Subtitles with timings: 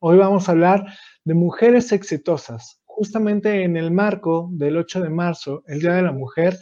[0.00, 0.86] Hoy vamos a hablar
[1.24, 2.80] de mujeres exitosas.
[2.84, 6.56] Justamente en el marco del 8 de marzo, el Día de la Mujer,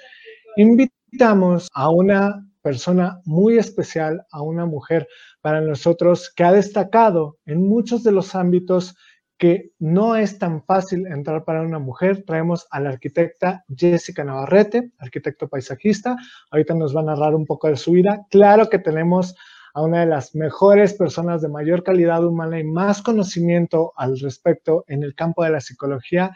[0.57, 5.07] invitamos a una persona muy especial, a una mujer
[5.42, 8.96] para nosotros que ha destacado en muchos de los ámbitos
[9.37, 12.25] que no es tan fácil entrar para una mujer.
[12.27, 16.16] Traemos a la arquitecta Jessica Navarrete, arquitecto paisajista.
[16.50, 18.25] Ahorita nos va a narrar un poco de su vida.
[18.30, 19.34] Claro que tenemos
[19.77, 24.87] a una de las mejores personas de mayor calidad humana y más conocimiento al respecto
[24.89, 26.34] en el campo de la psicología,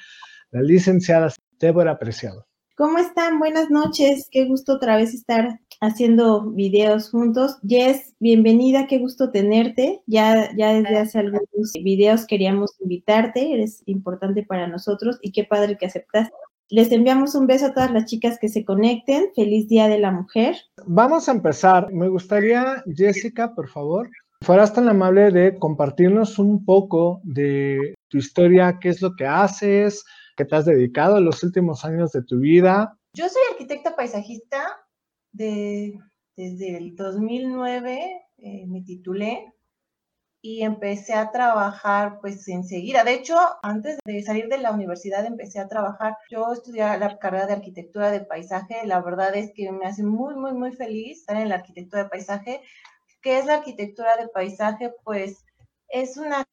[0.51, 2.47] la licenciada Débora Preciado.
[2.77, 3.39] ¿Cómo están?
[3.39, 4.29] Buenas noches.
[4.31, 7.57] Qué gusto otra vez estar haciendo videos juntos.
[7.67, 10.03] Jess, bienvenida, qué gusto tenerte.
[10.05, 15.79] Ya, ya desde hace algunos videos queríamos invitarte, eres importante para nosotros y qué padre
[15.79, 16.34] que aceptaste.
[16.73, 19.33] Les enviamos un beso a todas las chicas que se conecten.
[19.34, 20.55] Feliz Día de la Mujer.
[20.87, 21.92] Vamos a empezar.
[21.92, 24.09] Me gustaría, Jessica, por favor,
[24.41, 30.05] fueras tan amable de compartirnos un poco de tu historia, qué es lo que haces,
[30.37, 32.97] qué te has dedicado en los últimos años de tu vida.
[33.14, 34.62] Yo soy arquitecta paisajista
[35.33, 35.98] de,
[36.36, 38.00] desde el 2009,
[38.39, 39.52] eh, me titulé
[40.42, 43.05] y empecé a trabajar pues enseguida.
[43.05, 46.16] De hecho, antes de salir de la universidad empecé a trabajar.
[46.30, 48.86] Yo estudié la carrera de arquitectura de paisaje.
[48.86, 52.08] La verdad es que me hace muy, muy, muy feliz estar en la arquitectura de
[52.08, 52.62] paisaje.
[53.20, 54.94] ¿Qué es la arquitectura de paisaje?
[55.05, 55.44] Pues
[55.88, 56.46] es una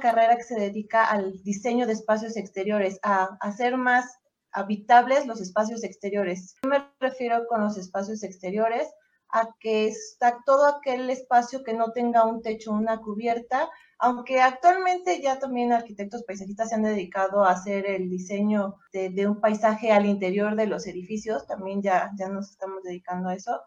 [0.00, 4.18] carrera que se dedica al diseño de espacios exteriores, a hacer más
[4.52, 6.56] habitables los espacios exteriores.
[6.66, 8.88] Me refiero con los espacios exteriores
[9.32, 15.20] a que está todo aquel espacio que no tenga un techo, una cubierta, aunque actualmente
[15.20, 20.06] ya también arquitectos paisajistas se han dedicado a hacer el diseño de, un paisaje al
[20.06, 23.60] interior de los edificios, también ya, ya nos estamos dedicando a eso,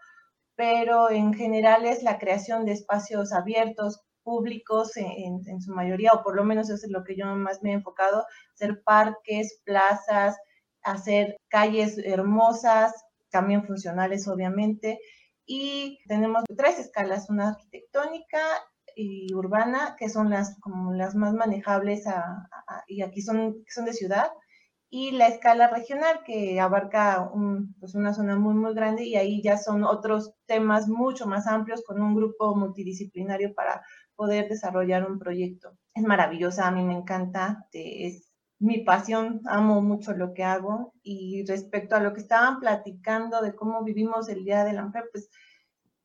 [0.56, 6.24] pero en general es la creación de espacios abiertos, públicos en, en su mayoría, o
[6.24, 10.38] por lo menos eso es lo que yo más me he enfocado, hacer parques, plazas,
[10.82, 12.94] hacer calles hermosas,
[13.30, 15.00] también funcionales obviamente,
[15.46, 18.40] y tenemos tres escalas, una arquitectónica
[18.96, 22.06] y urbana, que son las como las más manejables
[22.88, 24.32] y aquí son, son de ciudad,
[24.90, 27.32] y la escala regional que abarca
[27.80, 31.84] pues una zona muy, muy grande y ahí ya son otros temas mucho más amplios
[31.84, 33.82] con un grupo multidisciplinario para
[34.16, 35.76] poder desarrollar un proyecto.
[35.96, 41.46] Es maravillosa, a mí me encanta, es mi pasión, amo mucho lo que hago y
[41.46, 45.30] respecto a lo que estaban platicando de cómo vivimos el Día de la Mujer, pues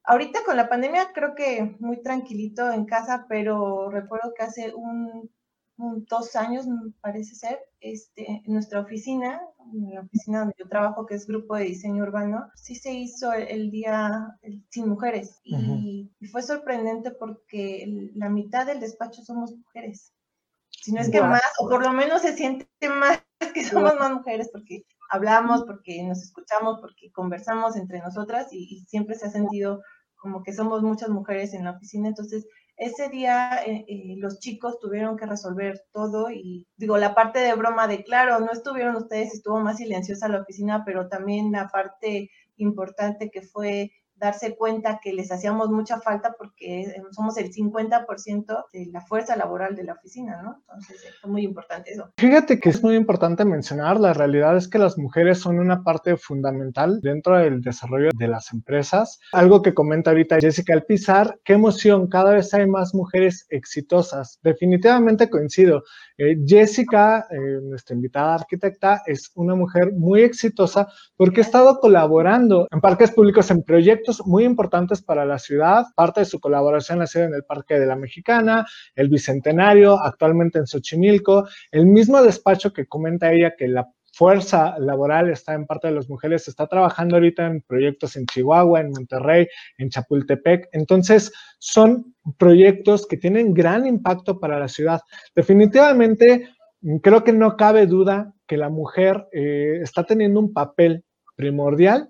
[0.04, 5.30] ahorita con la pandemia creo que muy tranquilito en casa, pero recuerdo que hace un,
[5.76, 9.40] dos años, me parece ser, este, en nuestra oficina,
[9.72, 13.32] en la oficina donde yo trabajo, que es Grupo de Diseño Urbano, sí se hizo
[13.32, 14.36] el, Día
[14.70, 15.40] Sin Mujeres.
[15.44, 20.12] Y, y fue sorprendente porque la mitad del despacho somos mujeres
[20.88, 23.22] si no es que más, o por lo menos se siente más
[23.54, 29.14] que somos más mujeres porque hablamos, porque nos escuchamos, porque conversamos entre nosotras y, siempre
[29.14, 29.82] se ha sentido
[30.16, 32.08] como que somos muchas mujeres en la oficina.
[32.08, 32.46] Entonces,
[32.78, 37.54] ese día eh, eh, los chicos tuvieron que resolver todo y digo, la parte de
[37.54, 42.30] broma de, claro, no estuvieron ustedes, estuvo más silenciosa la oficina, pero también la parte
[42.56, 48.64] importante que fue darse cuenta que les hacíamos mucha falta porque eh, somos el 50%
[48.72, 50.56] de la fuerza laboral de la oficina, ¿no?
[50.60, 52.12] Entonces, es muy importante eso.
[52.16, 56.16] Fíjate que es muy importante mencionar, la realidad es que las mujeres son una parte
[56.16, 59.20] fundamental dentro del desarrollo de las empresas.
[59.32, 64.38] Algo que comenta ahorita Jessica Alpizar, qué emoción, cada vez hay más mujeres exitosas.
[64.42, 65.84] Definitivamente coincido.
[66.16, 72.66] Eh, Jessica, eh, nuestra invitada arquitecta, es una mujer muy exitosa porque ha estado colaborando
[72.70, 75.86] en parques públicos en proyectos muy importantes para la ciudad.
[75.94, 80.58] Parte de su colaboración ha sido en el Parque de la Mexicana, el Bicentenario, actualmente
[80.58, 85.86] en Xochimilco, el mismo despacho que comenta ella que la fuerza laboral está en parte
[85.86, 89.46] de las mujeres, está trabajando ahorita en proyectos en Chihuahua, en Monterrey,
[89.78, 90.68] en Chapultepec.
[90.72, 95.00] Entonces, son proyectos que tienen gran impacto para la ciudad.
[95.36, 96.48] Definitivamente,
[97.00, 101.04] creo que no cabe duda que la mujer eh, está teniendo un papel
[101.36, 102.08] primordial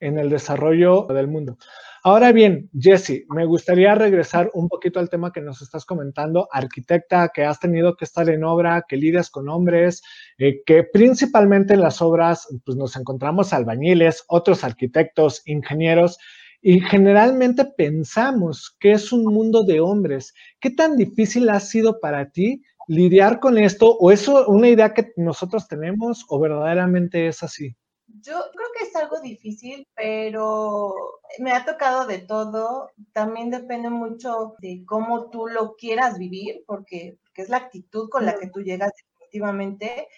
[0.00, 1.56] en el desarrollo del mundo.
[2.02, 7.28] Ahora bien, Jesse, me gustaría regresar un poquito al tema que nos estás comentando, arquitecta,
[7.28, 10.02] que has tenido que estar en obra, que lidias con hombres,
[10.38, 16.16] eh, que principalmente en las obras pues nos encontramos albañiles, otros arquitectos, ingenieros,
[16.62, 20.32] y generalmente pensamos que es un mundo de hombres.
[20.58, 23.96] ¿Qué tan difícil ha sido para ti lidiar con esto?
[23.98, 27.76] ¿O es una idea que nosotros tenemos o verdaderamente es así?
[28.22, 30.94] Yo creo que es algo difícil, pero
[31.38, 32.90] me ha tocado de todo.
[33.12, 38.38] También depende mucho de cómo tú lo quieras vivir, porque, es la actitud con la
[38.38, 40.08] que tú llegas definitivamente.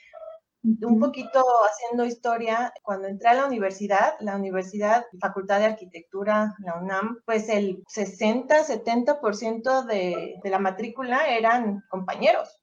[0.64, 6.81] Un poquito haciendo historia, cuando entré a la universidad, la universidad, Facultad de Arquitectura, la
[6.81, 12.60] UNAM, pues el 60-70% de, de la matrícula eran compañeros,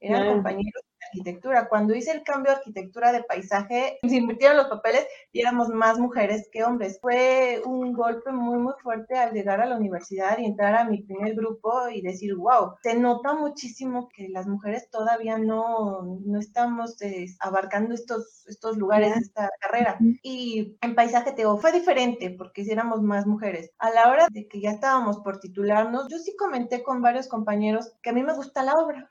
[0.00, 1.68] eran compañeros arquitectura.
[1.68, 5.98] Cuando hice el cambio de arquitectura de paisaje, se invirtieron los papeles y éramos más
[5.98, 6.98] mujeres que hombres.
[7.00, 11.02] Fue un golpe muy, muy fuerte al llegar a la universidad y entrar a mi
[11.02, 17.00] primer grupo y decir, wow, se nota muchísimo que las mujeres todavía no, no estamos
[17.02, 19.98] eh, abarcando estos, estos lugares, esta carrera.
[20.22, 23.70] Y en paisaje, te fue diferente porque éramos más mujeres.
[23.78, 27.92] A la hora de que ya estábamos por titularnos, yo sí comenté con varios compañeros
[28.02, 29.10] que a mí me gusta la obra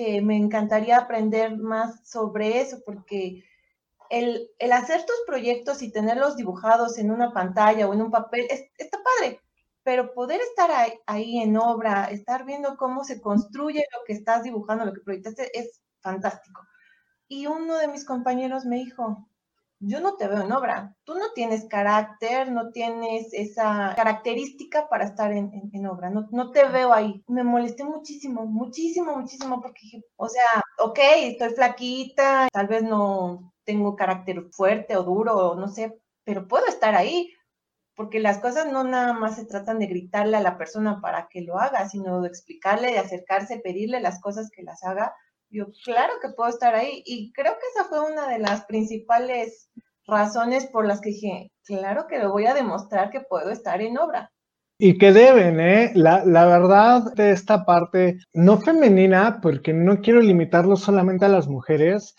[0.00, 3.44] que me encantaría aprender más sobre eso, porque
[4.08, 8.46] el, hacer tus proyectos y tenerlos dibujados en una pantalla o en un papel
[8.78, 9.42] está padre,
[9.82, 10.70] pero poder estar
[11.04, 15.50] ahí, en obra, estar viendo cómo se construye lo que estás dibujando, lo que proyectaste,
[15.52, 16.62] es fantástico.
[17.28, 19.28] Y uno de mis compañeros me dijo,
[19.80, 20.94] yo no te veo en obra.
[21.04, 26.10] Tú no tienes carácter, no tienes esa característica para estar en, obra.
[26.10, 27.24] No, no, te veo ahí.
[27.26, 33.96] Me molesté muchísimo, muchísimo, muchísimo, porque o sea, ok, estoy flaquita, tal vez no tengo
[33.96, 37.32] carácter fuerte o duro, no sé, pero puedo estar ahí.
[37.96, 41.42] Porque las cosas no nada más se tratan de gritarle a la persona para que
[41.42, 45.14] lo haga, sino de explicarle, de acercarse, pedirle las cosas que las haga
[45.50, 47.02] yo, claro que puedo estar ahí.
[47.04, 49.68] Y creo que esa fue una de las principales
[50.06, 53.98] razones por las que dije, claro que lo voy a demostrar que puedo estar en
[53.98, 54.32] obra.
[54.78, 55.92] Y que deben, ¿eh?
[55.94, 61.48] La, la, verdad de esta parte, no femenina, porque no quiero limitarlo solamente a las
[61.48, 62.14] mujeres,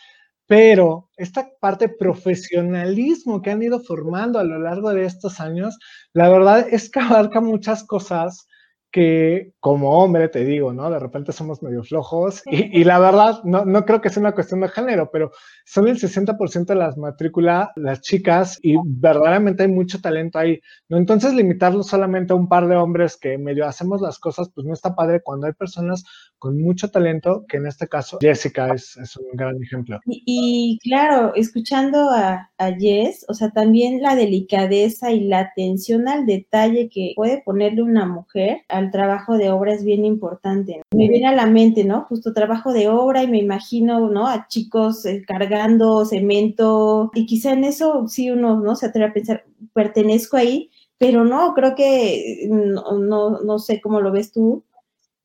[0.45, 5.79] pero esta parte profesionalismo que han ido formando a lo largo de estos años,
[6.13, 8.45] la verdad es que abarca muchas cosas
[8.91, 10.89] que como hombre, te digo, ¿no?
[10.91, 14.59] De repente somos medio flojos y, la verdad, no, no, creo que sea una cuestión
[14.59, 15.31] de género, pero
[15.65, 20.59] son el 60% de las matrículas las chicas y verdaderamente hay mucho talento ahí,
[20.89, 20.97] ¿no?
[20.97, 24.73] Entonces limitarlo solamente a un par de hombres que medio hacemos las cosas, pues no
[24.73, 26.03] está padre cuando hay personas
[26.41, 29.99] con mucho talento, que en este caso Jessica es, un gran ejemplo.
[30.07, 36.25] Y, claro, escuchando a, a Jess, o sea, también la delicadeza y la atención al
[36.25, 40.81] detalle que puede ponerle una mujer al trabajo de obra es bien importante.
[40.95, 42.05] Me viene a la mente, ¿no?
[42.05, 44.27] Justo trabajo de obra y me imagino, ¿no?
[44.27, 48.75] A chicos eh, cargando cemento y quizá en eso sí uno, ¿no?
[48.75, 54.01] Se atreve a pensar, pertenezco ahí, pero no, creo que no, no, no sé cómo
[54.01, 54.63] lo ves tú,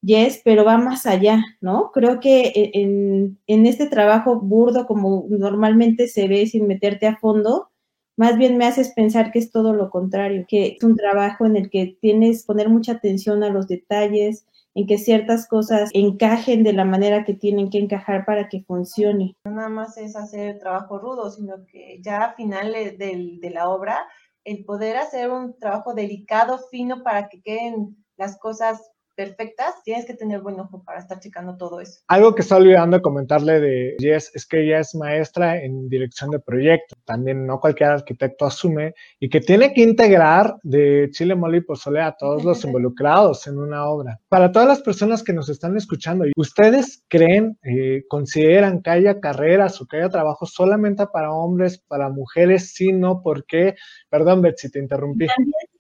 [0.07, 1.91] Yes, pero va más allá, ¿no?
[1.91, 7.17] Creo que e, en, en, este trabajo burdo, como normalmente se ve sin meterte a
[7.17, 7.71] fondo,
[8.17, 11.57] más bien me haces pensar que es todo lo contrario, que es un trabajo en
[11.57, 16.63] el que tienes que poner mucha atención a los detalles, en que ciertas cosas encajen
[16.63, 19.35] de la manera que tienen que encajar para que funcione.
[19.45, 23.69] No nada más es hacer trabajo rudo, sino que ya a final de, de la
[23.69, 24.07] obra,
[24.45, 30.15] el poder hacer un trabajo delicado, fino, para que queden las cosas perfectas, tienes que
[30.15, 32.01] tener buen ojo para estar checando todo eso.
[32.07, 36.39] Algo que está olvidando comentarle de Jess es que ella es maestra en dirección de
[36.39, 36.99] proyectos.
[37.05, 42.03] También no cualquier arquitecto asume y que tiene que integrar de Chile, Mole y Pozole
[42.03, 44.21] a todos los involucrados en una obra.
[44.29, 49.81] Para todas las personas que nos están escuchando, ¿ustedes creen, eh, consideran que haya carreras
[49.81, 52.75] o que haya trabajo solamente para hombres, para mujeres?
[52.75, 53.75] Sí, no, ¿por qué?
[54.11, 55.27] Perdón, Betsy, te interrumpí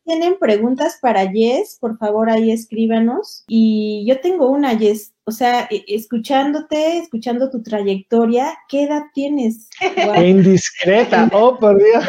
[0.06, 3.44] tienen preguntas para Jess, por favor ahí escríbanos.
[3.48, 9.68] Y yo tengo una, Jess, o sea, e, escuchándote, escuchando tu trayectoria, ¿qué edad tienes?
[10.24, 12.04] Indiscreta, oh, por Dios.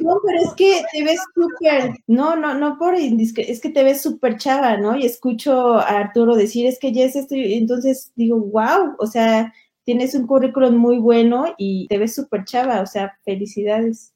[0.00, 3.82] No, pero es que te ves súper, no, no, no por indiscreta, es que te
[3.82, 4.96] ves súper chava, ¿no?
[4.96, 9.52] Y escucho a Arturo decir, es que Jess, estoy, entonces digo, wow, o sea,
[9.84, 14.12] tienes un currículum muy bueno y te ves súper chava, o sea, felicidades.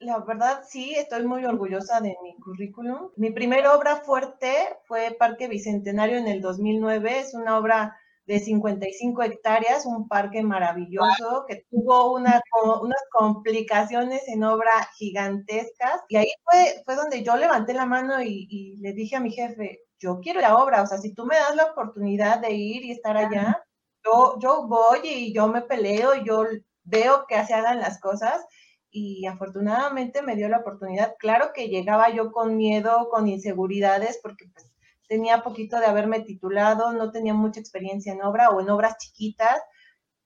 [0.00, 3.10] La verdad, sí, estoy muy orgullosa de mi currículum.
[3.16, 4.54] Mi primera obra fuerte
[4.86, 7.18] fue Parque Bicentenario en el 2009.
[7.18, 12.40] Es una obra de 55 hectáreas, un parque maravilloso que tuvo una,
[12.80, 16.00] unas complicaciones en obra gigantescas.
[16.08, 19.32] Y ahí fue, fue donde yo levanté la mano y, y le dije a mi
[19.32, 22.84] jefe, yo quiero la obra, o sea, si tú me das la oportunidad de ir
[22.84, 23.64] y estar allá,
[24.04, 26.44] yo, yo voy y yo me peleo y yo
[26.84, 28.46] veo que se hagan las cosas
[28.90, 31.14] y afortunadamente me dio la oportunidad.
[31.18, 34.70] Claro que llegaba yo con miedo, con inseguridades, porque pues
[35.08, 39.60] tenía poquito de haberme titulado, no tenía mucha experiencia en obra o en obras chiquitas.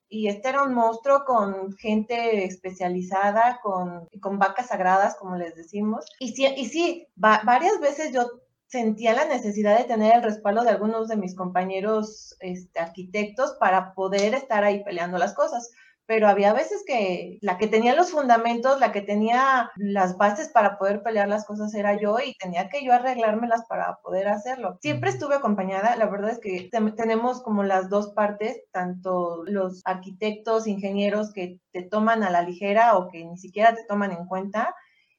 [0.08, 6.04] y este era un monstruo con gente especializada, con, con vacas sagradas, como les decimos.
[6.20, 8.28] Y sí, y sí varias veces yo
[8.66, 13.94] sentía la necesidad de tener el respaldo de algunos de mis compañeros este, arquitectos para
[13.94, 15.70] poder estar ahí peleando las cosas
[16.12, 20.76] pero había veces que la que tenía los fundamentos, la que tenía las bases para
[20.76, 24.76] poder pelear las cosas era yo y tenía que yo arreglármelas para poder hacerlo.
[24.82, 30.66] Siempre estuve acompañada, la verdad es que tenemos como las dos partes, tanto los arquitectos,
[30.66, 34.74] ingenieros que te toman a la ligera o que ni siquiera te toman en cuenta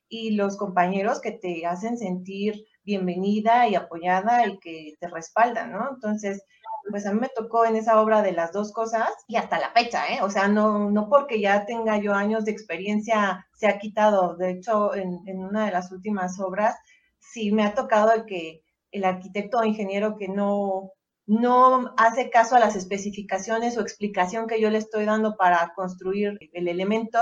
[0.07, 5.89] y los compañeros que te hacen sentir bienvenida y apoyada y que te respaldan, ¿no?
[5.91, 6.43] Entonces,
[6.93, 9.71] pues a mí me tocó en esa obra de las dos cosas y hasta la
[9.71, 10.19] fecha, ¿eh?
[10.21, 14.35] O sea, no, no porque ya tenga yo años de experiencia se ha quitado.
[14.38, 16.75] De hecho, en, en una de las últimas obras
[17.17, 20.91] sí me ha tocado el que el arquitecto o ingeniero que no,
[21.25, 26.38] no hace caso a las especificaciones o explicación que yo le estoy dando para construir
[26.51, 27.17] el elemento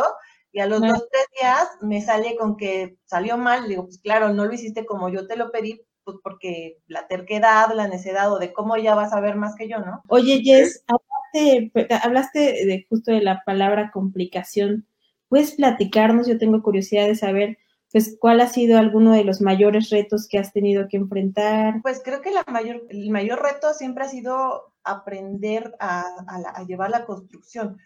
[0.51, 3.70] y a los dos, tres días me sale con que salió mal.
[3.70, 7.74] Digo, pues claro, no lo hiciste como yo te lo pedí, pues porque la terquedad,
[7.74, 10.01] la necedad o de cómo ya vas a ver más que yo, ¿no?
[10.08, 14.86] Oye, Jess, hablaste, de justo de la palabra complicación.
[15.29, 16.27] ¿Puedes platicarnos?
[16.27, 17.58] Yo tengo curiosidad de saber,
[17.91, 21.81] pues, ¿cuál ha sido alguno de los mayores retos que has tenido que enfrentar?
[21.81, 26.89] Pues creo que la mayor, el mayor reto siempre ha sido aprender a, a llevar
[26.89, 27.77] la construcción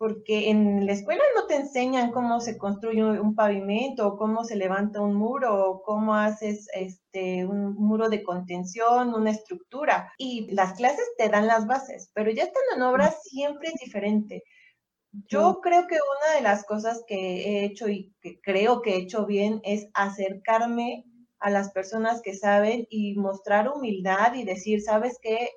[0.00, 4.56] porque en la escuela no te enseñan cómo se construye un pavimento, o cómo se
[4.56, 10.10] levanta un muro, o cómo haces este, un muro de contención, una estructura.
[10.16, 14.42] Y las clases te dan las bases, pero ya estando en obra siempre es diferente.
[15.28, 19.02] Yo creo que una de las cosas que he hecho y que creo que he
[19.02, 21.04] hecho bien es acercarme
[21.40, 25.50] a las personas que saben y mostrar humildad y decir, ¿sabes qué?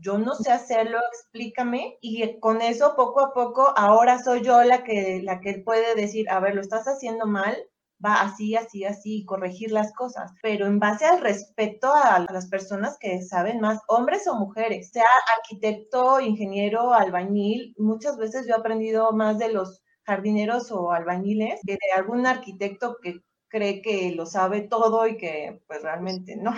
[0.00, 1.98] Yo no sé hacerlo, explícame.
[2.00, 6.28] Y con eso, poco a poco, ahora soy yo la que, la que puede decir,
[6.30, 7.56] a ver, lo estás haciendo mal,
[8.04, 12.48] va así, así, así, y corregir las cosas, pero en base al respeto a, las
[12.48, 15.06] personas que saben más, hombres o mujeres, sea
[15.38, 21.72] arquitecto, ingeniero, albañil, muchas veces yo he aprendido más de los jardineros o albañiles que
[21.72, 26.52] de algún arquitecto que cree que lo sabe todo y que pues realmente no.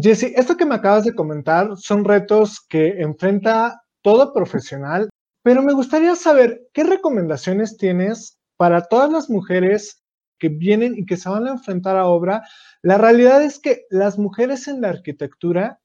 [0.00, 5.08] Jesse, esto que me acabas de comentar son retos que enfrenta todo profesional,
[5.42, 10.04] pero me gustaría saber qué recomendaciones tienes para todas las mujeres
[10.38, 12.44] que vienen y que se van a enfrentar a obra.
[12.80, 15.80] La realidad es que las mujeres en la arquitectura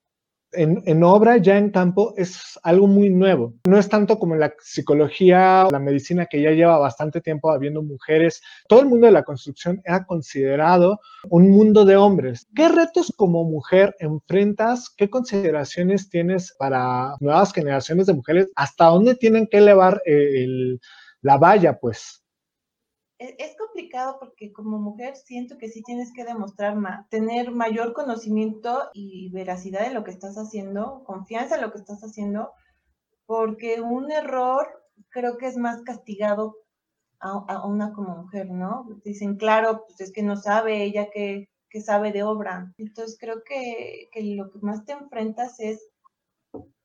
[0.53, 3.53] en, obra, ya en campo, es algo muy nuevo.
[3.67, 7.81] No es tanto como la psicología o la medicina que ya lleva bastante tiempo habiendo
[7.83, 8.41] mujeres.
[8.67, 12.47] Todo el mundo de la construcción era considerado un mundo de hombres.
[12.55, 14.89] ¿Qué retos como mujer enfrentas?
[14.89, 18.49] ¿Qué consideraciones tienes para nuevas generaciones de mujeres?
[18.55, 20.77] ¿Hasta dónde tienen que elevar eh,
[21.21, 22.22] la valla, pues?
[23.37, 26.75] Es complicado porque como mujer siento que sí tienes que demostrar
[27.09, 32.01] tener mayor conocimiento y veracidad en lo que estás haciendo, confianza en lo que estás
[32.01, 32.51] haciendo,
[33.25, 34.67] porque un error
[35.09, 36.57] creo que es más castigado
[37.19, 38.85] a, una como mujer, ¿no?
[39.05, 42.73] Dicen, claro, pues es que no sabe ella que, que sabe de obra.
[42.77, 45.89] Entonces creo que, que lo que más te enfrentas es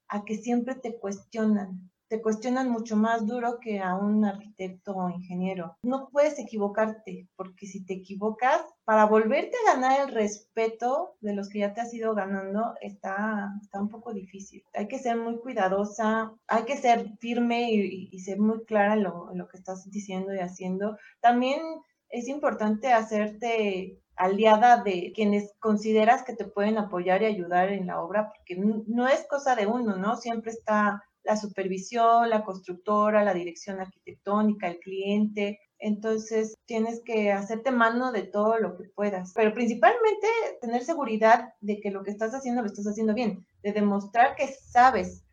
[0.09, 5.11] a que siempre te cuestionan, te cuestionan mucho más duro que a un arquitecto o
[5.11, 5.77] ingeniero.
[5.83, 11.49] No puedes equivocarte, porque si te equivocas, para volverte a ganar el respeto de los
[11.49, 14.65] que ya te has ido ganando, está, está un poco difícil.
[14.75, 19.31] Hay que ser muy cuidadosa, hay que ser firme y, ser muy clara en lo,
[19.31, 20.97] en lo que estás diciendo y haciendo.
[21.21, 21.61] También
[22.09, 28.01] es importante hacerte aliada de quienes consideras que te pueden apoyar y ayudar en la
[28.03, 30.17] obra, porque no es cosa de uno, ¿no?
[30.17, 35.61] Siempre está la supervisión, la constructora, la dirección arquitectónica, el cliente.
[35.79, 40.27] Entonces tienes que hacerte mano de todo lo que puedas, pero principalmente
[40.63, 44.49] tener seguridad de que lo que estás haciendo lo estás haciendo bien, de demostrar que
[44.49, 45.25] sabes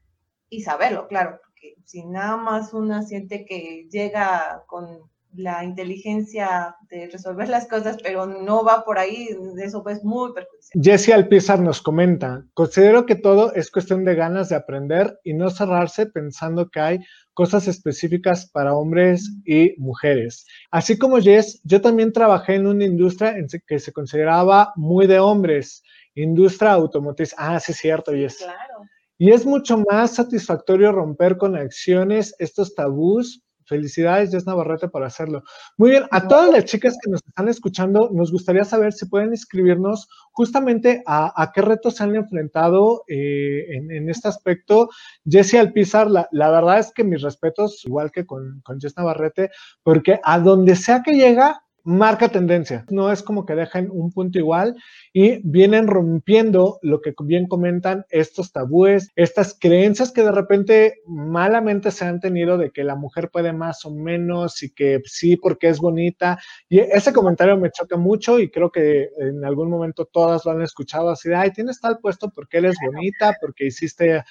[0.50, 7.08] y saberlo, claro, porque si nada más una siente que llega con la inteligencia de
[7.08, 9.30] resolver las cosas, pero no va por ahí,
[9.64, 10.84] eso pues muy perjudicial.
[10.84, 15.50] Jessie Alpizar nos comenta, considero que todo es cuestión de ganas de aprender y no
[15.50, 17.00] cerrarse pensando que hay
[17.34, 20.46] cosas específicas para hombres y mujeres.
[20.72, 25.20] Así como Jess, yo también trabajé en una industria en que se consideraba muy de
[25.20, 25.84] hombres,
[26.16, 27.36] industria automotriz.
[27.38, 28.38] Ah, sí, es cierto, Jess.
[28.38, 28.90] Claro.
[29.18, 35.44] Y es mucho más satisfactorio romper con acciones estos tabús Felicidades, Jess Navarrete, por hacerlo.
[35.78, 39.32] Muy bien, a todas las chicas que nos están escuchando, nos gustaría saber si pueden
[39.32, 44.90] inscribirnos justamente a, qué retos se han enfrentado eh, en, este aspecto.
[45.28, 49.50] Jessie Alpizar, la, la, verdad es que mis respetos, igual que con, con Jess Navarrete,
[49.84, 52.84] porque a donde sea que llega, marca tendencia.
[52.90, 54.76] No es como que dejen un punto igual
[55.14, 61.92] y vienen rompiendo lo que bien comentan estos tabúes, estas creencias que de repente malamente
[61.92, 65.70] se han tenido de que la mujer puede más o menos y que sí porque
[65.70, 66.40] es bonita.
[66.68, 70.64] Y ese comentario me choca mucho y creo que en algún momento todas lo han
[70.64, 74.24] escuchado así de, ay, tienes tal puesto porque él es bonita, porque hiciste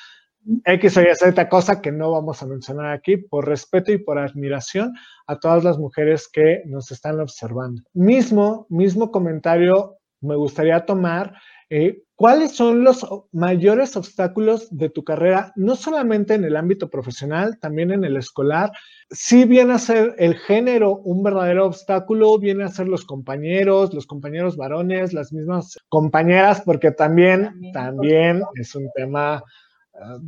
[0.64, 4.18] X o Y Z cosa que no vamos a mencionar aquí por respeto y por
[4.18, 4.94] admiración
[5.26, 7.82] a todas las mujeres que nos están observando.
[7.92, 11.34] Mismo, mismo comentario me gustaría tomar.
[11.70, 17.58] Eh, ¿Cuáles son los mayores obstáculos de tu carrera, no solamente en el ámbito profesional,
[17.58, 18.70] también en el escolar?
[19.10, 24.06] Si viene a ser el género un verdadero obstáculo, viene a ser los compañeros, los
[24.06, 29.42] compañeros varones, las mismas compañeras, porque también, también es un tema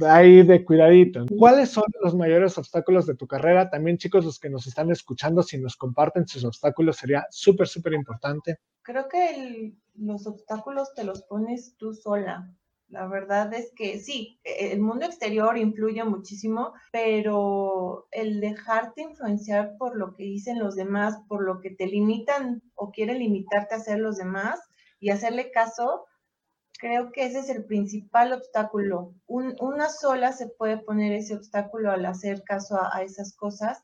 [0.08, 1.26] ahí de cuidadito.
[1.38, 3.68] ¿Cuáles son los mayores obstáculos de tu carrera?
[3.68, 7.94] También, chicos, los que nos están escuchando, si nos comparten sus obstáculos, sería súper, súper
[7.94, 8.58] importante.
[8.82, 12.54] Creo que los obstáculos te los pones tú sola.
[12.88, 19.76] La verdad es que sí, e, el mundo exterior influye muchísimo, pero el dejarte influenciar
[19.76, 23.78] por lo que dicen los demás, por lo que te limitan o quieren limitarte a
[23.78, 24.60] hacer los demás
[25.00, 26.06] y hacerle caso,
[26.78, 29.14] Creo que ese es el principal obstáculo.
[29.26, 33.82] una sola se puede poner ese obstáculo al hacer caso a, esas cosas,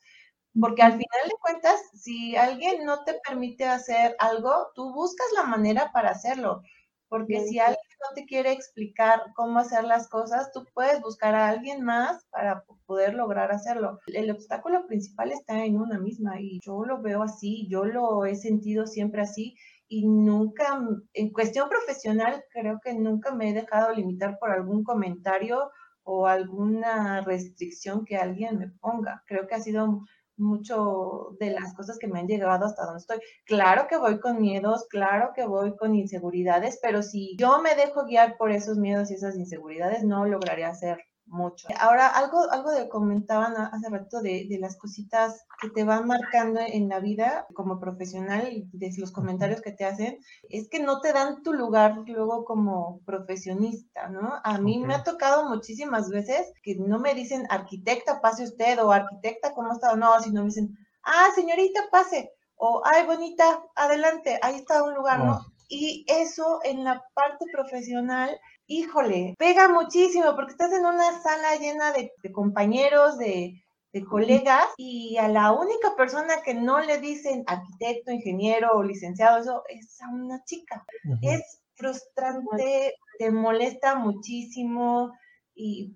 [0.60, 5.44] porque al final de cuentas, si alguien no te permite hacer algo, tú buscas la
[5.44, 6.62] manera para hacerlo.
[7.08, 11.48] Porque si alguien no te quiere explicar cómo hacer las cosas, tú puedes buscar a
[11.48, 14.00] alguien más para poder lograr hacerlo.
[14.06, 18.34] El obstáculo principal está en una misma y yo lo veo así, yo lo he
[18.34, 19.56] sentido siempre así
[19.92, 20.80] y nunca,
[21.12, 25.70] en cuestión profesional, creo que nunca me he dejado limitar por algún comentario
[26.02, 29.22] o alguna restricción que alguien me ponga.
[29.26, 30.00] Creo que ha sido
[30.38, 33.18] mucho de las cosas que me han llegado hasta donde estoy.
[33.44, 38.06] Claro que voy con miedos, claro que voy con inseguridades, pero si yo me dejo
[38.06, 41.66] guiar por esos miedos y esas inseguridades, no lograré hacer mucho.
[41.80, 46.60] Ahora, algo, algo de comentaban hace rato de, de, las cositas que te van marcando
[46.60, 50.18] en la vida como profesional, de los comentarios que te hacen,
[50.48, 54.40] es que no te dan tu lugar luego como profesionista, ¿no?
[54.44, 58.92] A mí me ha tocado muchísimas veces que no me dicen arquitecta, pase usted, o
[58.92, 59.96] arquitecta, ¿cómo está?
[59.96, 65.24] No, sino me dicen, ah, señorita, pase, o ay, bonita, adelante, ahí está un lugar,
[65.24, 65.40] ¿no?
[65.68, 68.38] Y eso en la parte profesional
[68.72, 73.62] híjole, pega muchísimo porque estás en una sala llena de, compañeros, de,
[74.08, 79.62] colegas y a la única persona que no le dicen arquitecto, ingeniero o licenciado, eso
[79.68, 80.82] es a una chica.
[81.20, 85.12] Es frustrante, te molesta muchísimo
[85.54, 85.94] y,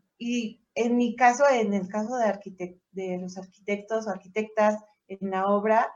[0.74, 4.76] en mi caso, en el caso de, de los arquitectos o arquitectas
[5.08, 5.90] en la obra,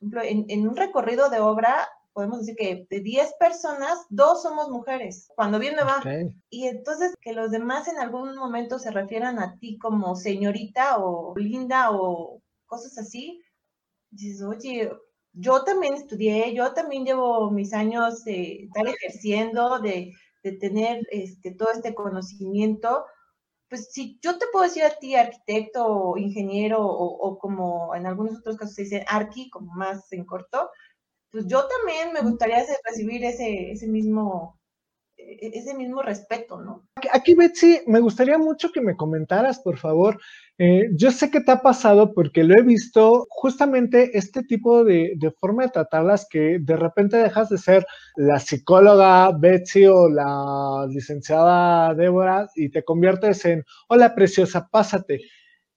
[0.00, 4.70] por ejemplo, en un recorrido de obra podemos decir que de 10 personas, dos somos
[4.70, 6.00] mujeres, cuando bien me va.
[6.48, 11.34] Y entonces que los demás en algún momento se refieran a ti como señorita o
[11.36, 13.42] linda o cosas así,
[14.10, 14.90] dices, oye,
[15.32, 20.14] yo también estudié, yo también llevo mis años de estar ejerciendo, de,
[20.60, 23.06] tener este, todo este conocimiento.
[23.68, 28.06] Pues si yo te puedo decir a ti arquitecto o ingeniero o, o como en
[28.06, 30.70] algunos otros casos se dice arqui, como más en corto,
[31.34, 34.56] pues yo también me gustaría recibir ese, ese mismo
[35.16, 36.86] e, ese mismo respeto, ¿no?
[37.12, 40.20] Aquí, Betsy, me gustaría mucho que me comentaras, por favor.
[40.58, 45.14] Eh, yo sé que te ha pasado porque lo he visto justamente este tipo de,
[45.16, 50.86] de, forma de tratarlas que de repente dejas de ser la psicóloga Betsy o la
[50.88, 55.22] licenciada Débora y te conviertes en, hola preciosa, pásate.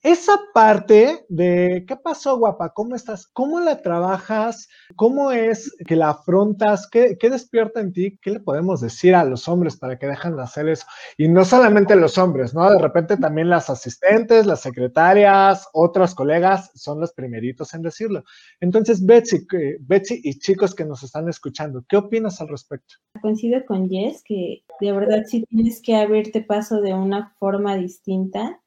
[0.04, 2.70] Esa parte de, ¿qué pasó, guapa?
[2.70, 3.26] ¿Cómo estás?
[3.26, 4.70] ¿Cómo la trabajas?
[4.96, 6.88] ¿Cómo es que la afrontas?
[6.90, 8.20] ¿Qué, despierta en ti?
[8.22, 10.86] ¿Qué le podemos decir a los hombres para que dejen de hacer eso?
[11.18, 12.70] Y no solamente los hombres, ¿no?
[12.70, 18.24] De repente también las asistentes, las secretarias, otros colegas son los primeritos en decirlo.
[18.60, 19.48] Entonces, Betsy,
[19.80, 22.96] Betsy y chicos que nos están escuchando, ¿qué opinas al respecto?
[23.20, 28.62] Coincido con Jess que de verdad sí tienes que abrirte paso de una forma distinta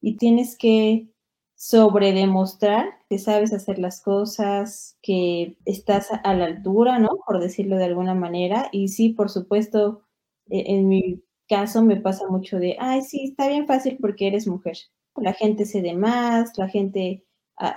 [0.00, 1.08] y tienes que
[1.56, 7.08] sobredemostrar que sabes hacer las cosas, que estás a la altura, ¿no?
[7.26, 8.68] Por decirlo de alguna manera.
[8.72, 10.02] Y sí, por supuesto,
[10.50, 14.46] e, en mi caso me pasa mucho de, ay, sí, está bien fácil porque eres
[14.46, 14.76] mujer.
[15.16, 17.24] La gente se de más, la gente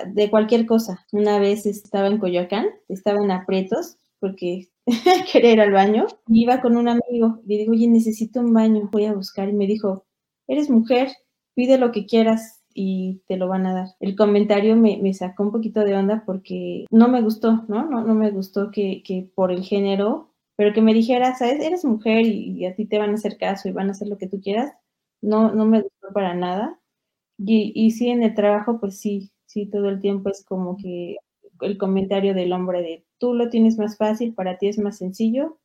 [0.07, 1.05] de cualquier cosa.
[1.11, 4.69] Una vez estaba en Coyoacán, estaba en aprietos porque
[5.31, 6.05] quería ir al baño.
[6.27, 7.41] Iba con un amigo.
[7.45, 9.49] Le digo, oye, necesito un baño, voy a buscar.
[9.49, 10.05] Y me dijo,
[10.47, 11.09] eres mujer,
[11.55, 13.87] pide lo que quieras y te lo van a dar.
[13.99, 17.85] El comentario me, sacó un poquito de onda porque no me gustó, ¿no?
[17.89, 21.85] No, no me gustó que, que por el género, pero que me dijera, sabes, eres
[21.85, 24.27] mujer y, a ti te van a hacer caso y van a hacer lo que
[24.27, 24.73] tú quieras.
[25.21, 26.79] No, no me gustó para nada.
[27.37, 31.17] Y, y sí, en el trabajo, pues sí, sí, todo el tiempo es como que
[31.61, 35.59] el comentario del hombre de tú lo tienes más fácil, para ti es más sencillo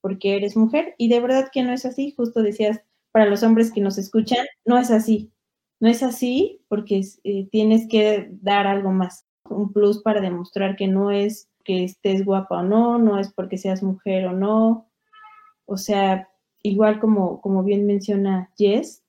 [0.00, 2.82] porque eres mujer y de verdad que no es así, justo decías,
[3.18, 5.32] para los hombres que nos escuchan, no es así,
[5.80, 10.86] no es así porque eh, tienes que dar algo más, un plus para demostrar que
[10.86, 14.88] no es que estés guapa o no, no es porque seas mujer o no,
[15.66, 16.28] o sea,
[16.62, 19.02] igual como, como bien menciona Jess,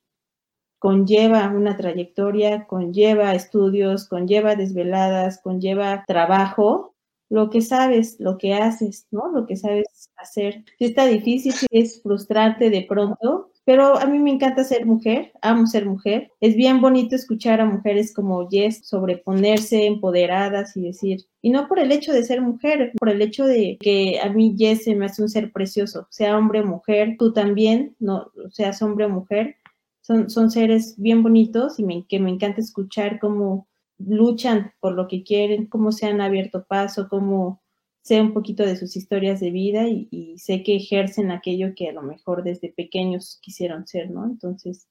[0.80, 6.95] conlleva una trayectoria, conlleva estudios, conlleva desveladas, conlleva trabajo,
[7.30, 9.32] lo que sabes, lo que haces, ¿no?
[9.32, 10.65] Lo que sabes hacer.
[10.80, 15.32] Si está difícil, si es frustrante de pronto, pero a mí me encanta ser mujer,
[15.41, 16.32] amo ser mujer.
[16.41, 21.80] Es bien bonito escuchar a mujeres como Jess sobreponerse, empoderadas y decir, y no por
[21.80, 25.06] el hecho de ser mujer, por el hecho de que a mí Jess se me
[25.06, 29.58] hace un ser precioso, sea hombre o mujer, tú también, no seas hombre o mujer,
[30.02, 33.67] son, son seres bien bonitos y me, que me encanta escuchar cómo
[34.00, 37.62] luchan por lo que quieren, cómo se han abierto paso, cómo
[38.10, 41.93] sé un poquito de sus historias de vida y, sé que ejercen aquello que a
[41.93, 44.26] lo mejor desde pequeños quisieron ser, ¿no?
[44.26, 44.88] Entonces,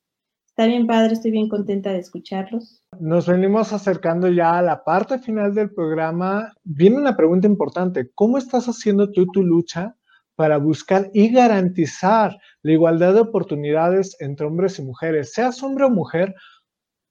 [0.46, 2.80] está bien padre, estoy bien contenta de escucharlos.
[3.00, 6.52] Nos venimos acercando ya a la parte final del programa.
[6.62, 8.08] Viene una pregunta importante.
[8.14, 9.96] ¿Cómo estás haciendo tú tu lucha
[10.36, 15.32] para buscar y garantizar la igualdad de oportunidades entre hombres y mujeres?
[15.32, 16.36] Seas hombre o mujer,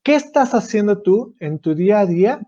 [0.04, 2.48] ¿qué estás haciendo tú en tu día a día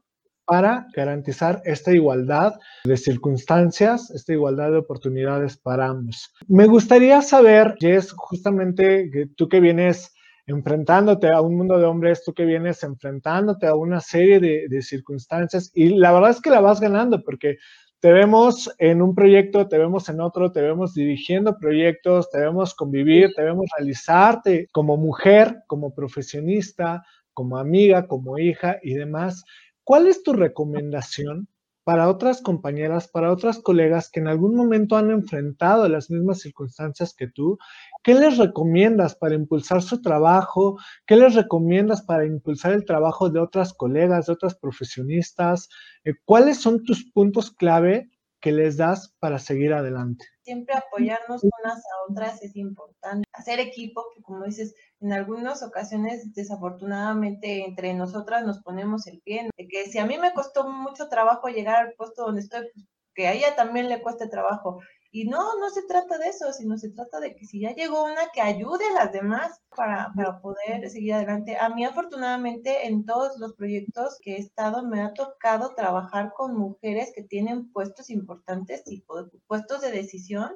[0.49, 6.33] para garantizar esta igualdad de circunstancias, esta igualdad de oportunidades para ambos.
[6.47, 10.11] Me gustaría saber, Jess, justamente tú que vienes
[10.47, 15.71] enfrentándote a un mundo de hombres, tú que vienes enfrentándote a una serie de, circunstancias
[15.75, 17.57] y la verdad es que la vas ganando porque
[17.99, 22.73] te vemos en un proyecto, te vemos en otro, te vemos dirigiendo proyectos, te vemos
[22.73, 29.43] convivir, te vemos realizarte como mujer, como profesionista, como amiga, como hija y demás.
[29.89, 31.47] ¿Cuál es tu recomendación
[31.83, 37.15] para otras compañeras, para otras colegas que en algún momento han enfrentado las mismas circunstancias
[37.17, 37.57] que tú?
[38.03, 40.77] ¿Qué les recomiendas para impulsar su trabajo?
[41.07, 45.69] ¿Qué les recomiendas para impulsar el trabajo de otras colegas, de otras profesionistas?
[46.03, 50.25] Eh, ¿Cuáles son tus puntos clave que les das para seguir adelante?
[50.43, 53.27] Siempre apoyarnos unas a otras es importante.
[53.33, 59.49] Hacer equipo, que como dices, en algunas ocasiones desafortunadamente entre nosotras nos ponemos el pie,
[59.57, 63.27] que si a mí me costó mucho trabajo llegar al puesto donde estoy, pues que
[63.27, 64.79] a ella también le cueste trabajo.
[65.11, 68.03] Y no, no se trata de eso, sino se trata de que si ya llegó
[68.03, 71.57] una, que ayude a las demás para, para poder seguir adelante.
[71.57, 76.55] A mí afortunadamente en todos los proyectos que he estado me ha tocado trabajar con
[76.55, 79.03] mujeres que tienen puestos importantes y
[79.47, 80.51] puestos de decisión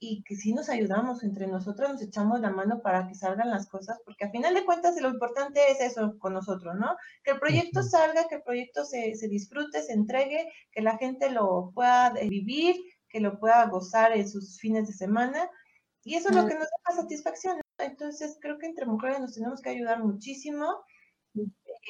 [0.00, 3.68] y que sí nos ayudamos entre nosotros, nos echamos la mano para que salgan las
[3.68, 6.94] cosas, porque a final de cuentas lo importante es eso con nosotros, ¿no?
[7.24, 11.30] Que el proyecto salga, que el proyecto se, se disfrute, se entregue, que la gente
[11.30, 12.76] lo pueda vivir,
[13.08, 15.50] que lo pueda gozar en sus fines de semana,
[16.04, 17.60] y eso es lo que nos da satisfacción.
[17.78, 20.82] Entonces, creo que entre mujeres nos tenemos que ayudar muchísimo.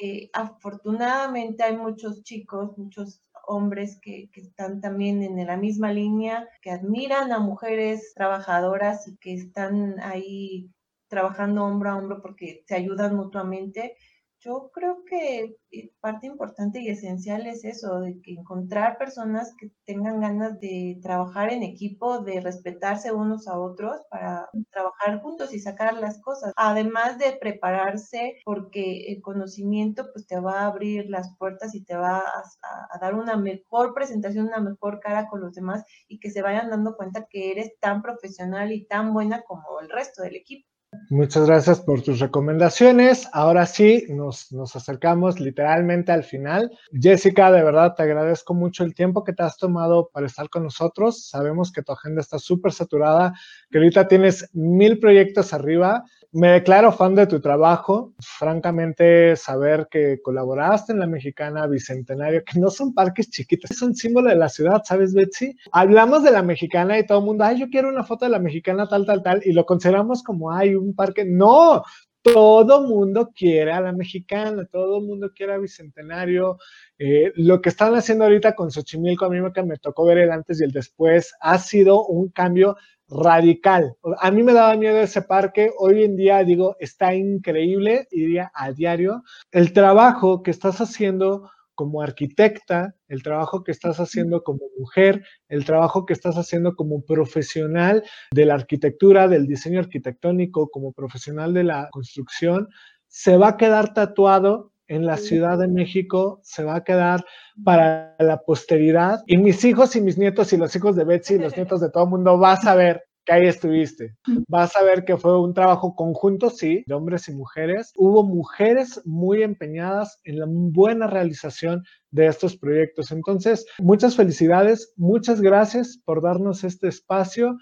[0.01, 6.71] Eh, afortunadamente hay muchos chicos, muchos hombres que, están también en la misma línea, que
[6.71, 10.69] admiran a mujeres trabajadoras y que están ahí
[11.07, 13.95] trabajando hombro a hombro porque se ayudan mutuamente.
[14.41, 19.69] Yo creo que eh, parte importante y esencial es eso, de que encontrar personas que
[19.85, 25.59] tengan ganas de trabajar en equipo, de respetarse unos a otros para trabajar juntos y
[25.59, 26.53] sacar las cosas.
[26.55, 31.97] Además de prepararse, porque el conocimiento pues te va a abrir las puertas y te
[31.97, 36.41] va a, dar una mejor presentación, una mejor cara con los demás y que se
[36.41, 40.65] vayan dando cuenta que eres tan profesional y tan buena como el resto del equipo.
[41.09, 43.27] Muchas gracias por tus recomendaciones.
[43.33, 46.71] Ahora sí, nos, nos, acercamos literalmente al final.
[46.91, 50.63] Jessica, de verdad te agradezco mucho el tiempo que te has tomado para estar con
[50.63, 51.27] nosotros.
[51.27, 53.33] Sabemos que tu agenda está súper saturada,
[53.71, 58.13] que ahorita tienes mil proyectos arriba me declaro fan de tu trabajo.
[58.19, 63.95] Francamente, saber que colaboraste en la Mexicana Bicentenario, que no son parques chiquitos, es un
[63.95, 65.55] símbolo de la ciudad, ¿sabes, Betsy?
[65.71, 68.39] Hablamos de la Mexicana y todo el mundo, ay, yo quiero una foto de la
[68.39, 71.25] Mexicana tal, tal, tal, y lo consideramos como, ay, un parque.
[71.25, 71.83] No,
[72.21, 76.57] todo mundo quiere a la mexicana, todo mundo quiere a Bicentenario.
[76.97, 80.31] Eh, lo que están haciendo ahorita con Xochimilco, a mí me, me tocó ver el
[80.31, 82.75] antes y el después, ha sido un cambio
[83.09, 83.95] radical.
[84.19, 88.71] A mí me daba miedo ese parque, hoy en día digo, está increíble, iría a
[88.71, 89.23] diario.
[89.51, 95.63] El trabajo que estás haciendo como arquitecta, el trabajo que estás haciendo como mujer, el
[95.63, 101.63] trabajo que estás haciendo como profesional de la arquitectura, del diseño arquitectónico, como profesional de
[101.63, 102.67] la construcción,
[103.07, 107.23] se va a quedar tatuado en la Ciudad de México, se va a quedar
[107.63, 109.21] para la posteridad.
[109.25, 111.89] Y mis hijos y mis nietos y los hijos de Betsy y los nietos de
[111.89, 114.15] todo el mundo vas a ver ahí estuviste.
[114.47, 117.91] Vas a ver que fue un trabajo conjunto, sí, de hombres y mujeres.
[117.95, 123.11] Hubo mujeres muy empeñadas en la buena realización de estos proyectos.
[123.11, 127.57] Entonces, muchas felicidades, muchas gracias por darnos este espacio.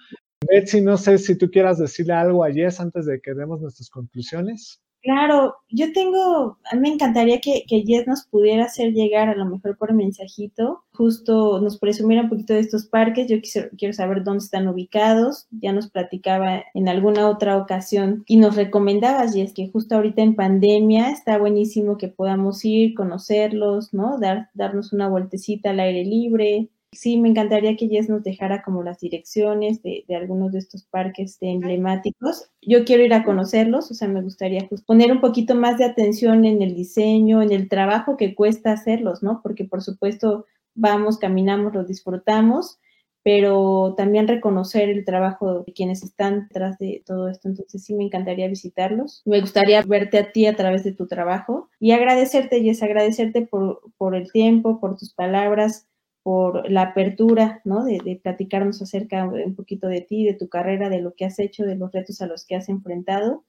[0.49, 3.89] Betsy, no sé si tú quieras decirle algo a Jess antes de que demos nuestras
[3.89, 4.81] conclusiones.
[5.07, 9.45] Claro, yo tengo, a me encantaría que, que Jess nos pudiera hacer llegar, a lo
[9.45, 13.29] mejor por mensajito, justo nos presumiera un poquito de estos parques.
[13.29, 13.37] Yo
[13.77, 15.47] quiero saber dónde están ubicados.
[15.51, 20.35] Ya nos platicaba en alguna otra ocasión y nos recomendabas, Jess, que justo ahorita en
[20.35, 24.19] pandemia está buenísimo que podamos ir, conocerlos, ¿no?
[24.19, 28.81] Dar, darnos una vueltecita al aire libre, Sí, me encantaría que Jess nos dejara como
[28.81, 32.49] las direcciones de, algunos de estos parques emblemáticos.
[32.61, 36.45] Yo quiero ir a conocerlos, o sea, me gustaría poner un poquito más de atención
[36.45, 39.41] en el diseño, en el trabajo que cuesta hacerlos, ¿no?
[39.43, 40.45] Porque por supuesto
[40.75, 42.79] vamos, caminamos, los disfrutamos,
[43.21, 47.49] pero también reconocer el trabajo de quienes están detrás de todo esto.
[47.49, 49.23] Entonces sí me encantaría visitarlos.
[49.25, 53.81] Me gustaría verte a ti a través de tu trabajo y agradecerte, Jess, agradecerte por,
[53.97, 55.86] por el tiempo, por tus palabras
[56.27, 57.85] por la apertura, ¿no?
[57.85, 61.63] De, platicarnos acerca un poquito de ti, de tu carrera, de lo que has hecho,
[61.63, 63.45] de los retos a los que has enfrentado.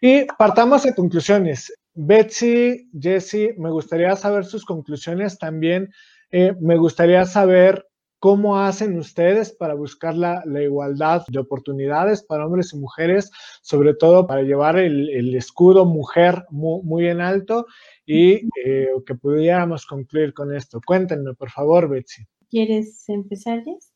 [0.00, 1.72] Y partamos de conclusiones.
[1.94, 5.92] Betsy, Jesse, me gustaría saber sus conclusiones también.
[6.32, 7.86] Eh, me gustaría saber
[8.22, 13.32] cómo hacen ustedes para buscar la, igualdad de oportunidades para hombres y mujeres,
[13.62, 17.66] sobre todo para llevar el, escudo mujer muy en alto
[18.06, 20.80] y eh, que pudiéramos concluir con esto.
[20.86, 22.22] Cuéntenme, por favor, Betsy.
[22.48, 23.92] ¿Quieres empezar, Jess?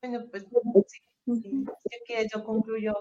[0.00, 0.46] Bueno, pues
[1.42, 1.50] sí,
[2.06, 2.94] que yo concluyo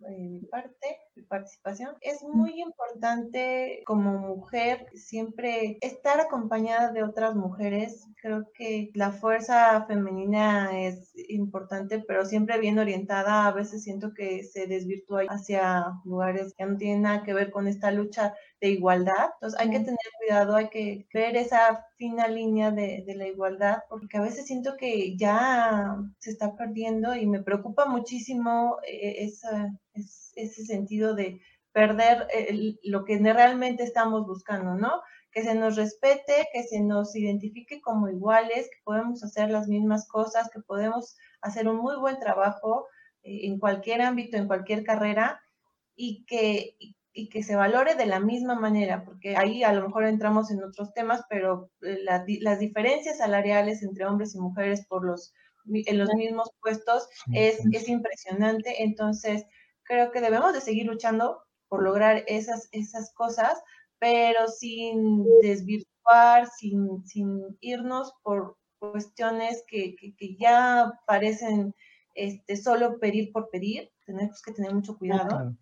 [0.00, 1.94] mi parte, participación.
[2.00, 8.06] Es muy importante como mujer siempre estar acompañada de otras mujeres.
[8.20, 13.46] Creo que la fuerza femenina es importante, pero siempre bien orientada.
[13.46, 17.68] A veces siento que se desvirtúa hacia lugares que no tienen nada que ver con
[17.68, 19.30] esta lucha de igualdad.
[19.34, 23.78] Entonces hay que tener cuidado, hay que ver esa fina línea de, de, la igualdad,
[23.88, 29.70] porque a veces siento que ya se está perdiendo y me preocupa muchísimo eh, esa,
[30.36, 32.28] ese sentido de perder
[32.84, 35.02] lo que realmente estamos buscando, ¿no?
[35.32, 40.06] Que se nos respete, que se nos identifique como iguales, que podemos hacer las mismas
[40.06, 42.86] cosas, que podemos hacer un muy buen trabajo
[43.24, 45.42] eh, en cualquier ámbito, en cualquier carrera,
[45.96, 46.76] y que,
[47.12, 50.62] y que se valore de la misma manera, porque ahí a lo mejor entramos en
[50.62, 51.98] otros temas, pero eh,
[52.40, 55.32] las diferencias salariales entre hombres y mujeres por los,
[55.66, 58.82] en los mismos puestos es, es impresionante.
[58.82, 59.44] Entonces,
[59.84, 63.62] creo que debemos de seguir luchando por lograr esas, esas cosas,
[63.98, 71.74] pero sin desvirtuar, sin, sin irnos por cuestiones que, que, ya parecen
[72.14, 73.90] este, solo pedir por pedir.
[74.04, 75.56] Tenemos que tener mucho cuidado,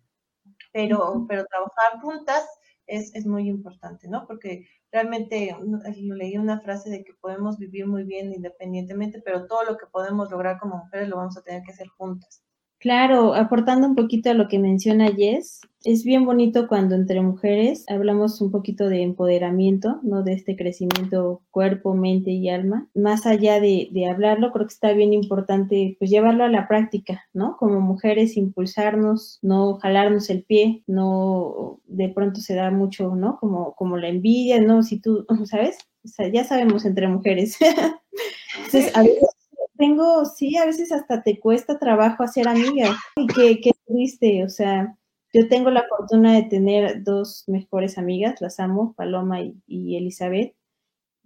[0.73, 2.45] pero, pero trabajar juntas
[2.85, 4.27] es, es, muy importante, ¿no?
[4.27, 5.55] Porque realmente
[5.95, 10.29] leí una frase de que podemos vivir muy bien independientemente, pero todo lo que podemos
[10.29, 12.43] lograr como mujeres lo vamos a tener que hacer juntas.
[12.83, 17.85] Claro, aportando un poquito a lo que menciona Jess, es bien bonito cuando entre mujeres
[17.87, 20.21] hablamos un poquito de empoderamiento, ¿no?
[20.21, 22.89] De este crecimiento cuerpo, mente y alma.
[22.93, 27.55] Más allá de, hablarlo, creo que está bien importante pues llevarlo a la práctica, ¿no?
[27.55, 33.37] Como mujeres impulsarnos, no jalarnos el pie, no de pronto se da mucho, ¿no?
[33.37, 34.83] Como, como la envidia, ¿no?
[34.83, 35.77] Si tú, ¿sabes?
[36.33, 37.57] Ya sabemos entre mujeres.
[38.57, 39.29] Entonces, a veces
[39.83, 42.95] tengo, sí, a veces hasta te cuesta trabajo hacer amigas.
[43.35, 44.97] Qué triste, o sea,
[45.33, 50.55] yo tengo la fortuna de tener dos mejores amigas, las amo, Paloma y, Elizabeth.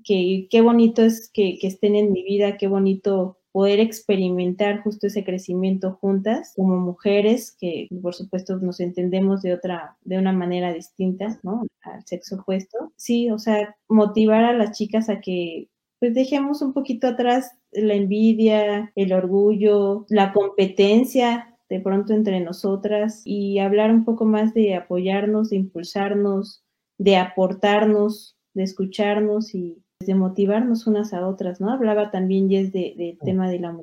[0.03, 5.05] Que qué bonito es que, que, estén en mi vida, qué bonito poder experimentar justo
[5.05, 10.73] ese crecimiento juntas como mujeres que por supuesto nos entendemos de otra de una manera
[10.73, 11.63] distinta, ¿no?
[11.81, 12.93] al sexo opuesto.
[12.95, 17.93] Sí, o sea, motivar a las chicas a que pues dejemos un poquito atrás la
[17.93, 24.75] envidia, el orgullo, la competencia, de pronto entre nosotras y hablar un poco más de
[24.75, 26.63] apoyarnos, de impulsarnos,
[26.97, 31.71] de aportarnos, de escucharnos y de motivarnos unas a otras, ¿no?
[31.71, 33.77] Hablaba también Jess de, del tema de la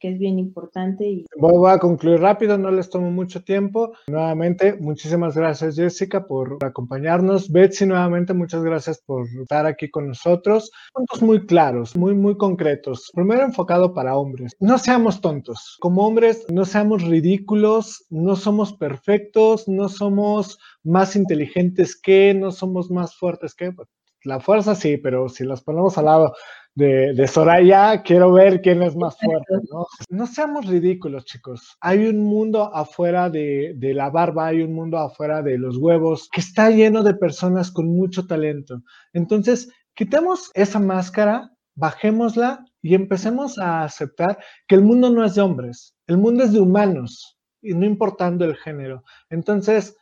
[0.00, 1.04] que es bien importante.
[1.06, 1.26] Y...
[1.36, 3.92] Voy a concluir rápido, no les tomo mucho tiempo.
[4.06, 7.50] Nuevamente, muchísimas gracias Jessica por acompañarnos.
[7.50, 10.70] Betsy, nuevamente, muchas gracias por estar aquí con nosotros.
[10.94, 13.10] Puntos muy claros, muy, muy concretos.
[13.12, 14.52] Primero enfocado para hombres.
[14.60, 15.76] No seamos tontos.
[15.80, 22.90] Como hombres, no seamos ridículos, no somos perfectos, no somos más inteligentes que, no somos
[22.90, 23.74] más fuertes que.
[24.26, 26.34] La fuerza sí, pero si las ponemos al lado
[26.74, 29.86] de, Soraya, quiero ver quién es más fuerte, ¿no?
[30.10, 31.76] No seamos ridículos, chicos.
[31.80, 36.28] Hay un mundo afuera de, de, la barba, hay un mundo afuera de los huevos
[36.30, 38.82] que está lleno de personas con mucho talento.
[39.12, 45.42] Entonces, quitemos esa máscara, bajémosla y empecemos a aceptar que el mundo no es de
[45.42, 49.04] hombres, el mundo es de humanos, y no importando el género.
[49.30, 49.96] Entonces,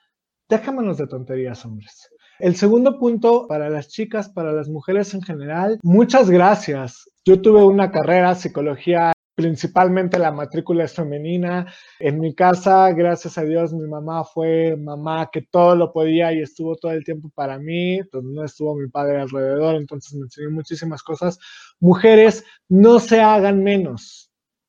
[0.49, 2.09] déjamenos de tonterías, hombres.
[2.39, 7.09] El segundo punto para las chicas, para las mujeres en general, muchas gracias.
[7.25, 11.67] Yo tuve una carrera psicología principalmente la matrícula es femenina.
[11.99, 16.41] En mi casa, gracias a Dios, mi mamá fue mamá que todo lo podía y
[16.41, 20.51] estuvo todo el tiempo para mí, entonces no estuvo mi padre alrededor, entonces me enseñó
[20.51, 21.39] muchísimas cosas.
[21.81, 24.24] Mujeres, no se hagan menos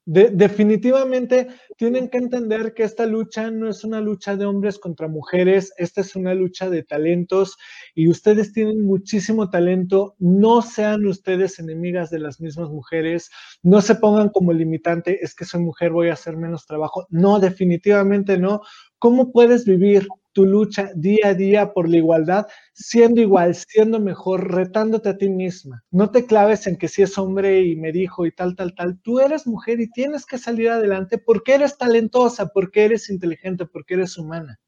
[0.06, 5.74] definitivamente tienen que entender que esta lucha no es una lucha de hombres contra mujeres,
[5.78, 7.58] esta es una lucha de talentos
[7.96, 13.32] y ustedes tienen muchísimo talento, no sean ustedes enemigas de las mismas mujeres,
[13.63, 17.39] no se pongan como limitante, es que soy mujer, voy a hacer menos trabajo, no,
[17.39, 18.62] definitivamente no.
[19.00, 24.54] ¿Cómo puedes vivir tu lucha día a día por la igualdad, siendo igual, siendo mejor,
[24.54, 25.82] retándote a ti misma.
[25.91, 29.00] No te claves en que si es hombre y me dijo y tal, tal, tal.
[29.02, 33.93] Tú eres mujer y tienes que salir adelante porque eres talentosa, porque eres inteligente, porque
[33.93, 34.60] eres humana.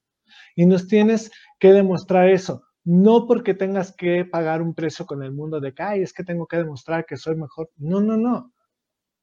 [0.55, 2.63] Y nos tienes que demostrar eso.
[2.85, 6.23] No porque tengas que pagar un precio con el mundo de que, ay, es que
[6.23, 7.69] tengo que demostrar que soy mejor.
[7.77, 8.53] No, no, no.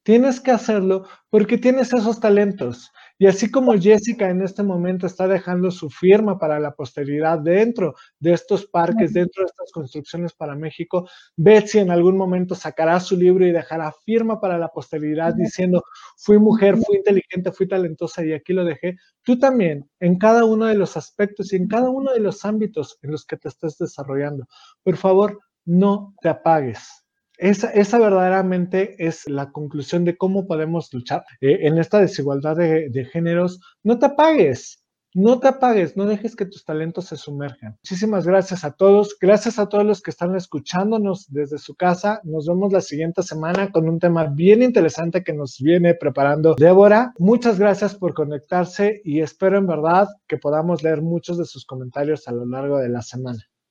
[0.05, 2.93] Tienes que hacerlo porque tienes esos talentos.
[3.19, 7.95] Y así como Jessica en este momento está dejando su firma para la posteridad dentro
[8.19, 13.17] de estos parques, dentro de estas construcciones para México, Betsy en algún momento sacará su
[13.17, 15.83] libro y dejará firma para la posteridad diciendo,
[16.19, 18.97] fui mujer, fui inteligente, fui talentosa y aquí lo dejé.
[19.23, 22.99] Tú también, en cada uno de los aspectos y en cada uno de los ámbitos
[23.01, 24.47] en los que te estés desarrollando,
[24.83, 27.04] por favor, no te apagues
[27.39, 33.05] esa, verdaderamente es la conclusión de cómo podemos luchar eh, en esta desigualdad de, de
[33.05, 33.61] géneros.
[33.83, 34.85] No te apagues,
[35.17, 37.79] no te apagues, no dejes que tus talentos se sumerjan.
[37.85, 39.17] Muchísimas gracias a todos.
[39.21, 42.21] Gracias a todos los que están escuchándonos desde su casa.
[42.25, 47.13] Nos vemos la siguiente semana con un tema bien interesante que nos viene preparando Débora.
[47.21, 52.27] Muchas gracias por conectarse y espero en verdad que podamos leer muchos de sus comentarios
[52.27, 53.39] a lo largo de la semana.